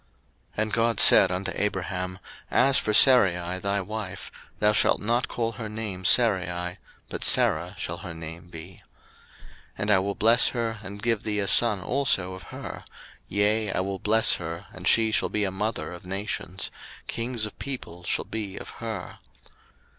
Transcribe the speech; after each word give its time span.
01:017:015 0.57 0.63
And 0.63 0.73
God 0.73 0.99
said 0.99 1.31
unto 1.31 1.51
Abraham, 1.53 2.19
As 2.49 2.79
for 2.79 2.91
Sarai 2.91 3.59
thy 3.59 3.81
wife, 3.81 4.31
thou 4.57 4.73
shalt 4.73 4.99
not 4.99 5.27
call 5.27 5.51
her 5.51 5.69
name 5.69 6.05
Sarai, 6.05 6.79
but 7.07 7.23
Sarah 7.23 7.75
shall 7.77 7.97
her 7.97 8.15
name 8.15 8.49
be. 8.49 8.81
01:017:016 9.77 9.77
And 9.77 9.91
I 9.91 9.99
will 9.99 10.15
bless 10.15 10.47
her, 10.47 10.79
and 10.81 11.03
give 11.03 11.21
thee 11.21 11.37
a 11.39 11.47
son 11.47 11.81
also 11.81 12.33
of 12.33 12.41
her: 12.45 12.83
yea, 13.27 13.71
I 13.71 13.81
will 13.81 13.99
bless 13.99 14.37
her, 14.37 14.65
and 14.73 14.87
she 14.87 15.11
shall 15.11 15.29
be 15.29 15.43
a 15.43 15.51
mother 15.51 15.93
of 15.93 16.03
nations; 16.03 16.71
kings 17.05 17.45
of 17.45 17.59
people 17.59 18.03
shall 18.03 18.25
be 18.25 18.57
of 18.57 18.69
her. 18.81 19.19